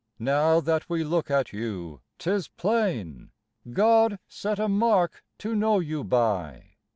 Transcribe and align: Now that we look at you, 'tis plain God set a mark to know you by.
Now 0.17 0.59
that 0.61 0.89
we 0.89 1.03
look 1.03 1.29
at 1.29 1.53
you, 1.53 2.01
'tis 2.17 2.47
plain 2.47 3.29
God 3.71 4.17
set 4.27 4.57
a 4.57 4.67
mark 4.67 5.23
to 5.37 5.53
know 5.53 5.77
you 5.77 6.03
by. 6.03 6.71